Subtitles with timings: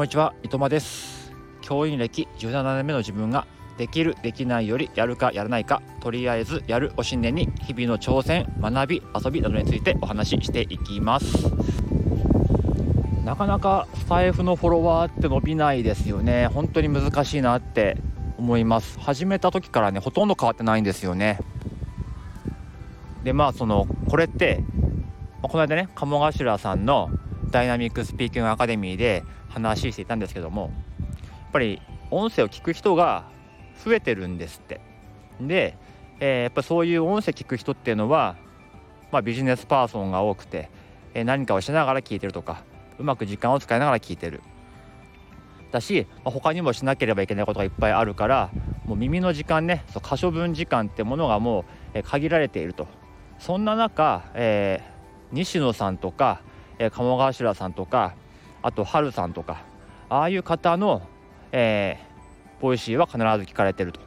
[0.00, 1.30] こんにちは、伊藤間です。
[1.60, 11.26] 教員歴17年目の自分ができるできないよりやるかやらないかとりあえずやるを信念に日々の挑戦学び遊びなどについてお話ししていきます。
[13.26, 16.46] なかなかスタイフのフォロワーって伸びないですよね。
[16.46, 17.98] 本当に難しいなって
[18.38, 18.98] 思います。
[18.98, 21.38] 始めた時からねほとんど変わってないんですよね。
[23.22, 24.64] でまあそのこれって
[25.42, 27.10] この間ね鴨頭さんの
[27.50, 30.68] ダイナミックスピーキングアカデミーで話していたんですけどもや
[31.48, 33.24] っぱり音声を聞く人が
[33.84, 34.80] 増えてるんですって。
[35.40, 35.76] で、
[36.20, 38.36] えー、やっぱそういう音声聞く人っていうのは、
[39.10, 40.70] まあ、ビジネスパーソンが多くて、
[41.14, 42.62] えー、何かをしながら聞いてるとか
[42.98, 44.42] うまく時間を使いながら聞いてる。
[45.72, 48.50] だし、まあ、他にもしなければいけないことがいっぱいあるから
[48.86, 52.88] もう耳の時間ねそう可処分時間ってものがもう、限られていると。
[53.38, 56.42] そんな中、えー、西野さんとか、
[56.78, 58.14] えー、鴨頭さんとか
[58.62, 59.62] あと春さんとか
[60.08, 61.02] ああいう方の、
[61.52, 64.00] えー、ボイシーは必ず聞かれてると。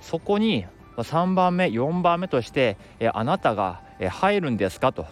[0.00, 5.06] そこに3番目4番目として、えー、あなたが、入るんですかと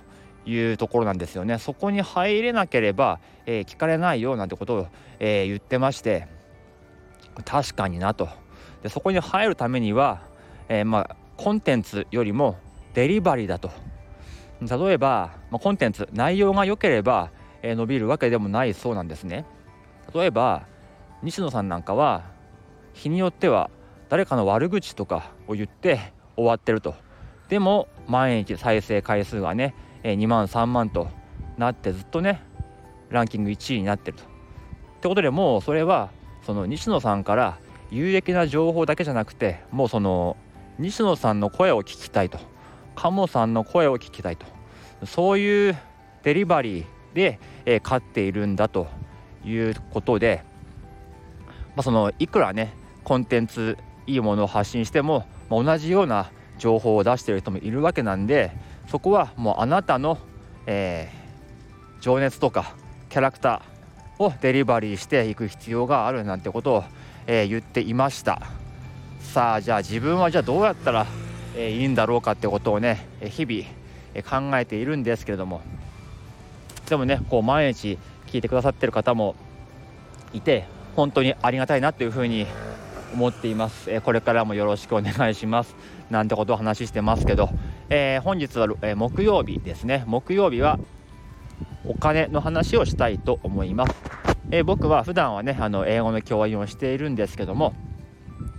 [0.47, 1.59] いうところなんですよね。
[1.59, 4.87] そこに入れなければ、えー、聞かれないよなんてことを、
[5.19, 6.27] えー、言ってまして
[7.45, 8.29] 確かになと。
[8.83, 10.23] でそこに入るためには、
[10.69, 12.57] えー、まあコンテンツよりも
[12.95, 13.71] デリバリーだと。
[14.61, 17.31] 例えば、まあ、コンテンツ内容が良ければ、
[17.63, 19.45] え、伸びるわけでもないそうなんですね。
[20.15, 20.67] 例えば
[21.23, 22.25] 西野さんなんかは
[22.95, 23.71] 日によっては
[24.09, 26.95] 誰かの悪口とかを言って終わってると。
[27.49, 31.09] でも毎日再生回数がね2万3万と
[31.57, 32.43] なってずっとね
[33.11, 34.25] ランキング1位になってると。
[34.25, 34.27] っ
[35.01, 36.11] てことでもうそれは
[36.43, 37.59] その西野さんから
[37.91, 40.37] 有益な情報だけじゃなくてもうその
[40.79, 42.39] 西野さんの声を聞きたいと。
[42.95, 44.47] 鴨さんの声を聞きたいと。
[45.07, 45.77] そういう
[46.25, 48.89] デリバリーで、えー、勝っているんだと
[49.45, 50.43] いうことで、
[51.77, 52.75] まあ、そのいくらね
[53.05, 53.77] コンテンツ
[54.07, 58.53] いいものを発信しても、まあ、同じような情報を出している人もいるわけなんで
[58.89, 60.19] そこはもうあなたの、
[60.67, 62.75] えー、情熱とか
[63.09, 66.85] キャラクターをデリバリーしていく必要があるなんてことを、
[67.27, 68.43] えー、言っていました。
[69.21, 71.07] さあじゃあ自分はじゃあどうやったら、
[71.55, 75.61] えー、いいんだろうかってことをね日々考えているんですけれども。
[76.89, 79.35] でもねこう毎日聞いてくださってる方も
[80.33, 80.67] いて
[80.97, 82.47] 本当にありがたいなというふうに
[83.13, 85.75] 思っています、えこれからもよろしくお願いします。
[86.11, 87.51] なんてことを話してますけど、
[87.89, 90.05] えー、本日は、えー、木曜日ですね。
[90.07, 90.79] 木曜日は
[91.87, 93.95] お金の話をしたいと思います、
[94.51, 97.75] えー、僕は普段はねあの英語の教員をしているんですけども、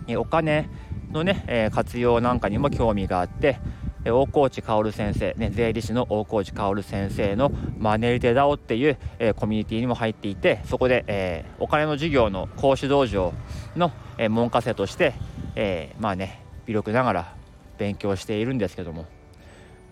[0.08, 0.70] えお金
[1.12, 3.60] のね、え活用なんかにも興味があって
[4.06, 13.34] 大河内薫先生、ね、税理士の大河内薫先生のマネリテダオっていう、えー、コミュニティにも入っていてそこで、えー、お金の授業の講師道場
[13.76, 15.14] の、えー、門下生として、
[15.56, 17.36] えまあね微力ながら
[17.78, 19.06] 勉強しているんですけども、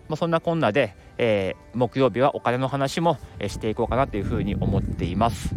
[0.08, 5.54] まあ、そんなこんなで、え木曜日はお金の話も、えしていこうかなというふうに思っています。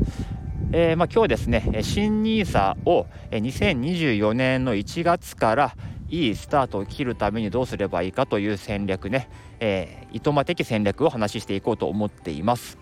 [0.73, 5.75] えー、まあ、今日ですね新 NISA を2024年の1月から
[6.11, 9.29] いいスタートを切るためにどうすればいいかという戦略ね、
[9.61, 12.77] えー、いとま的戦略を話していこうと思っています。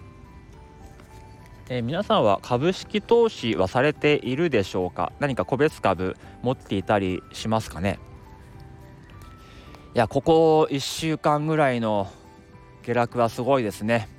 [1.69, 5.13] えー、皆さんは株式投資はされているでしょうか？
[5.19, 7.99] 何か個別株持っていたりしますかね？
[9.93, 12.11] いやここ1週間ぐらいの
[12.81, 14.09] 下落はすごいですね。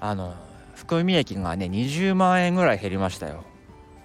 [0.00, 0.34] あの
[0.74, 3.44] 含み益がね20万円ぐらい減りましたよ。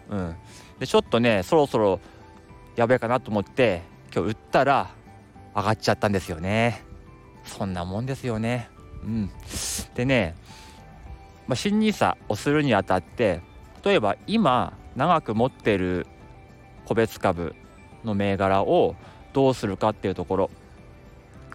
[0.09, 0.35] うん。
[0.79, 2.01] でちょっとねそろそろ
[2.75, 4.89] やべえかなと思って今日売ったら
[5.55, 6.83] 上がっちゃったんですよね。
[7.43, 8.69] そんなもんですよね。
[9.03, 9.31] うん。
[9.95, 10.35] でね、
[11.47, 13.41] まあ、新 NISA をするにあたって
[13.83, 16.05] 例えば今長く持ってる
[16.85, 17.55] 個別株
[18.03, 18.95] の銘柄を
[19.33, 20.49] どうするかっていうところ。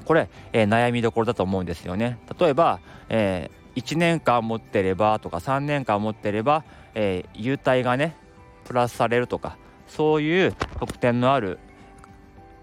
[0.05, 2.19] これ、えー、悩みどころだと思うんですよね。
[2.39, 6.65] 例えば、えー、1年間持ってればとか3年間持ってれば、
[6.95, 8.17] えー、優待がね
[8.65, 11.59] プラスされるとかそういう特典のある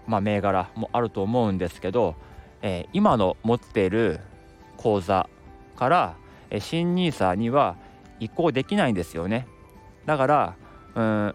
[0.06, 2.14] まあ、銘柄もあると思うんですけど、
[2.62, 4.20] えー、今の持っている
[4.76, 5.28] 口座
[5.76, 6.16] から、
[6.50, 7.76] えー、新 NISA には
[8.20, 9.46] 移行できないんですよね。
[10.06, 10.56] だから
[10.94, 11.34] うん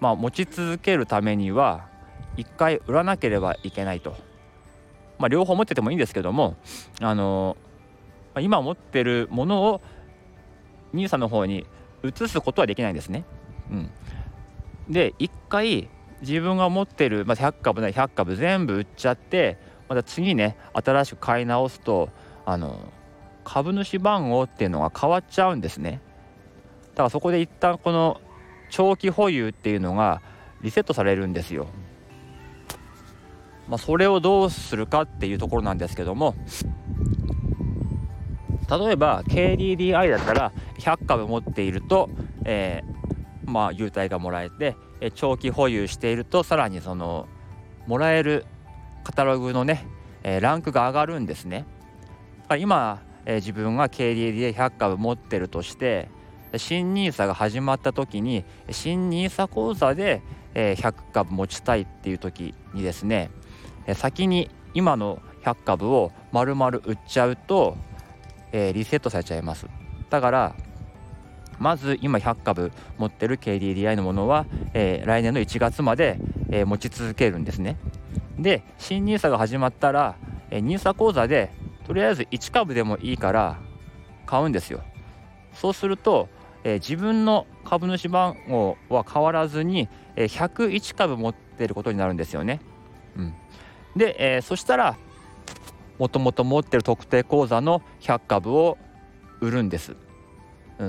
[0.00, 1.88] まあ持ち続けるためには
[2.36, 4.16] 一回売らなければいけないと。
[5.18, 6.56] まあ両方持っててもいいんですけども
[7.00, 9.80] あのー、今持ってるものを
[10.94, 11.66] NISA の方に
[12.04, 13.24] 移すことはできないんですね。
[13.70, 13.90] うん、
[14.88, 15.88] で一回
[16.20, 19.56] 自分が持ってる、まあ、100株な100株全部売っちゃって
[19.88, 22.10] また次ね新しく買い直すと
[22.44, 22.80] あの
[23.44, 26.00] 株主番号っていうのが変わっちゃうんですね
[26.90, 28.20] だからそこで一旦この
[28.70, 30.20] 長期保有っていうのが
[30.60, 31.68] リセットされるんですよ。
[33.68, 36.34] まあ、それをどうするかっていうところなんですけども
[38.68, 42.08] 例えば KDDI だったら100株持っていると、
[42.44, 42.97] えー、
[43.48, 47.28] まあ優待がもらえてえ長期保有しているとさらにその
[47.86, 48.44] もらえる
[49.04, 49.86] カタログのね、
[50.22, 51.64] えランクが上がるんですね。
[52.58, 56.10] 今、え自分が KDDI100 株持ってるとして
[56.56, 60.20] 新 NISA が始まった時に新 NISA 口座で
[60.54, 63.30] 100株持ちたいっていう時にですね
[63.86, 67.76] え先に今の100株を丸々売っちゃうと、
[68.52, 69.66] えリセットされちゃいます
[70.10, 70.54] だから
[71.58, 76.18] まず今100株持ってる KDDI のものは、え来年の1月まで、
[76.50, 77.76] え持ち続けるんですね
[78.38, 80.16] で新 NISA が始まったら、
[80.50, 81.50] え NISA 口座で
[81.86, 83.58] とりあえず1株でもいいから
[84.26, 84.82] 買うんですよ
[85.54, 86.28] そうすると、
[86.62, 92.60] えー、自分の株主番号は変わらずに、えー、101株持ってることになるんですよね。
[93.16, 93.34] うん、
[93.96, 94.96] で、えー、そしたら
[95.98, 98.78] もともと持ってる特定口座の100株を
[99.40, 99.96] 売るんです。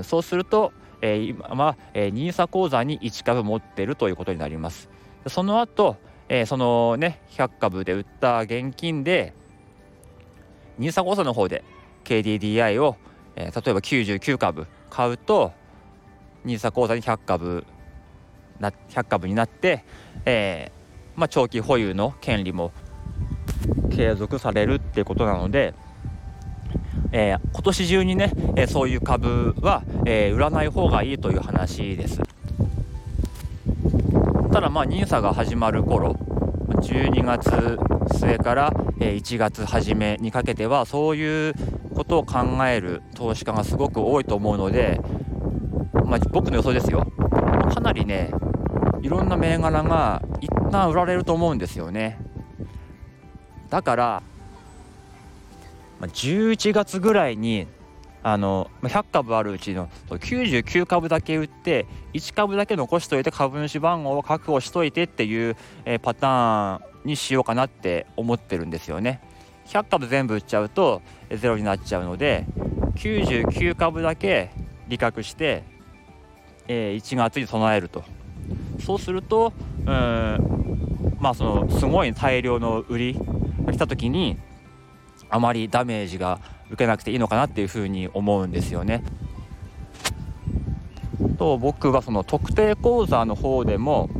[0.04, 0.72] そうすると、
[1.02, 4.88] えー、今は、NISA 口座に1株持ってるということになります。
[5.26, 5.96] その後、
[6.28, 9.34] えー、そのね100株で売った現金で
[10.78, 11.64] NISA 口座の方で
[12.04, 12.96] KDDI を、
[13.36, 15.52] えー、例えば99株買うと
[16.46, 17.66] NISA 口座に100株
[18.60, 19.84] な100株になって、
[20.24, 22.72] えーまあ、長期保有の権利も
[23.90, 25.74] 継続されるっていうことなので、
[27.12, 32.20] えー、今年中にね、え、そういう株は、えー、売らない方がいいという話です。
[34.52, 36.16] ただまあ NISA が始まる頃
[36.80, 37.78] 12月
[38.18, 41.54] 末から1月初めにかけてはそういう
[41.94, 45.00] ことを考える投資家がすごく多いと思うので、
[46.04, 47.06] まあ、僕の予想ですよ
[47.72, 48.30] かなりね
[49.02, 52.18] いろんな銘柄が一旦売られると思うんですよね
[53.68, 54.22] だから
[56.00, 57.66] 11月ぐらいに
[58.22, 65.56] あの100株あるうちの99株だけ売って1株だけ残しといて株主番号を確保しといてっていう
[66.02, 69.20] パターンにしようかなって思ってるんですよね。
[69.66, 71.00] 100株全部売っちゃうと
[71.30, 72.44] ゼロになっちゃうので
[72.96, 74.50] 99株だけ
[74.88, 75.62] 利確して、
[76.66, 78.02] え1月に備えると
[78.84, 79.52] そうすると
[79.86, 83.20] うんまあそのすごい大量の売り
[83.64, 84.36] が来た時に
[85.30, 89.02] あまりダメージが受けなくていいのかなっていうふうに思うんですよね。
[91.38, 94.10] と僕はその特定口座の方でも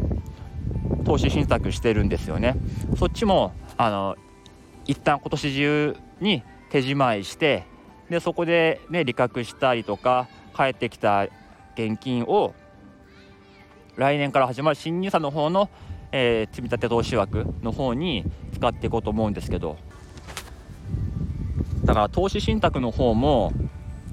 [1.05, 2.57] 投資信託してるんですよね。
[2.97, 4.17] そっちもあの
[4.87, 7.65] 一旦今年中に手仕舞いして
[8.09, 11.27] でそこでね利確したりとか返ってきた
[11.75, 12.55] 現金を
[13.97, 15.69] 来年から始まる新 NISA の方の、
[16.13, 18.25] えー、積立投資枠の方に
[18.55, 19.77] 使っていこうと思うんですけど
[21.91, 23.53] だから投資信託の方も、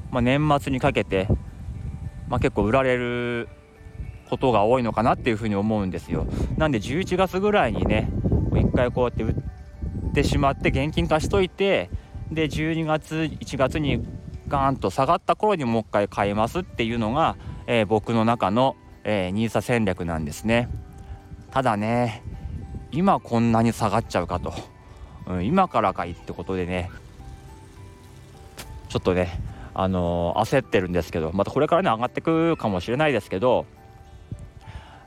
[0.09, 1.27] まあ、年末にかけて、
[2.27, 3.50] まあ、結構売られる
[4.31, 6.25] ことが多いのかなっていうふうに思うんですよ。
[6.57, 8.09] なんで11月ぐらいにね
[8.56, 11.91] 一回こうやって売ってしまって現金化しといて
[12.31, 14.03] で12月1月に
[14.48, 20.67] ガーンと下がった頃にもう一回買いますっていうのが、えー、僕の中の、えー、ニーサ戦略なんですね。
[21.51, 22.24] ただね
[22.91, 24.51] 今こんなに下がっちゃうかと、
[25.27, 26.89] うん、今からかいってことでね
[28.89, 29.39] ちょっとね、
[29.74, 33.65] あのー、焦ってるんですけどまたこれからね上がってくかもしれないですけど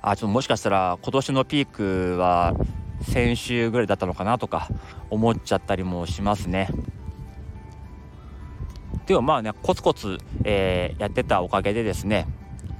[0.02, 2.54] あちょっともしかしたら今年のピークは
[3.02, 4.68] 先週ぐらいだったのかなとか
[5.10, 6.68] 思っちゃったりもしますね。
[9.06, 12.26] でもまあねコツコツ、えー、やってたおかげでですね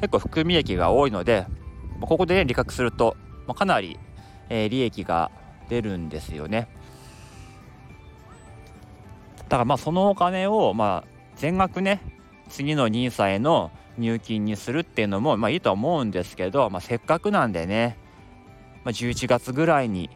[0.00, 1.46] 結構含み益が多いので
[2.00, 3.16] ここでね利確すると、
[3.46, 3.98] まあ、かなり、
[4.48, 5.30] えー、利益が
[5.68, 6.68] 出るんですよね。
[9.50, 11.04] だからまあそのお金をま
[11.34, 12.00] 全額ね
[12.48, 17.98] 次の NISA への入金にするっていうのもまあいいとは思うんですけど、まあ、せっかくなんでね、
[18.84, 20.08] まあ、11月ぐらいに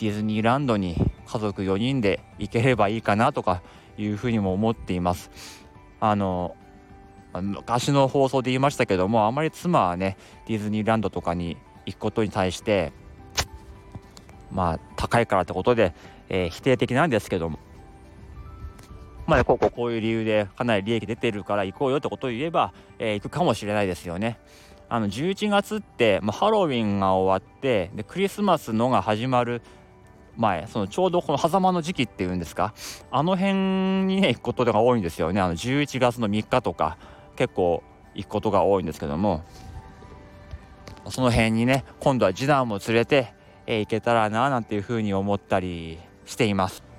[0.00, 3.62] ディズニーランドに家族4人で行ければいいかなとか
[3.96, 5.30] いうふうにも思っています。
[6.00, 6.56] あの
[7.32, 10.16] 昔の放送で言いましたけどもあまり妻はね
[10.48, 12.92] ディズニーランドとかに行くことに対して
[14.50, 15.94] まあ高いからってことで、
[16.28, 17.60] えー、否定的なんですけども
[19.30, 24.40] まあ、こうこうこういう理由でかなり利益出てるから行こうよってことを言えば、えー、行くかもしれないですよね。
[24.88, 29.62] あの11月って、まあ、ハロウィンが終わってでクリスマスのが始まる
[30.36, 32.74] 前そのちょうどこの狭間の時期っていうんですか？
[33.12, 33.54] あの辺
[34.06, 36.98] にね行くことが多いんですよねあの11月の3日とか
[37.36, 37.84] 結構
[38.16, 39.44] 行くことが多いんですけども
[41.08, 43.32] その辺にね今度は次男も連れて、
[43.66, 46.89] えー、行けたらななんていうふうに思ったりしています。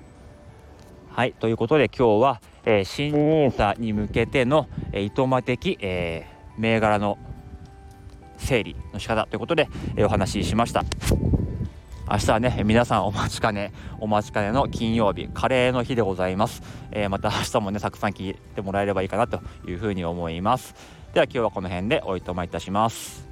[1.14, 7.18] はいということで今日は、えー、新 NISA に向けての、えー、いとま的、えー、銘柄の
[8.38, 10.84] 整理の仕方ということで、えー、お話ししました。
[12.10, 20.74] 明日はね皆さんお待ちかねお待ちかねの金曜日カレーの日でございます、えー、また明日もねたくさん聞いてもらえればいいかなというふうに思います。
[21.12, 23.31] では今日はこの辺でおいとまいたします。